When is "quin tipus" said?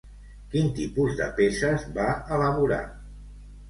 0.53-1.13